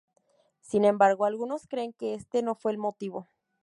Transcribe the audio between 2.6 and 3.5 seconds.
el motivo.